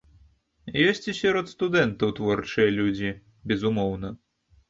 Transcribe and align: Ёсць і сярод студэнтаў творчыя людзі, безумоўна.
Ёсць 0.87 1.09
і 1.11 1.13
сярод 1.17 1.51
студэнтаў 1.51 2.13
творчыя 2.19 2.73
людзі, 2.79 3.09
безумоўна. 3.51 4.09